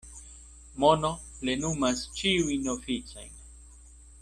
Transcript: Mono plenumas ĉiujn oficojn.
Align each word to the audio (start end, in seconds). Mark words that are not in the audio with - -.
Mono 0.83 1.11
plenumas 1.41 2.03
ĉiujn 2.21 2.73
oficojn. 2.75 3.39